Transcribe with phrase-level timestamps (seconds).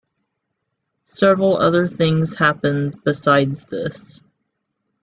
[1.03, 4.19] Several other things happen besides this.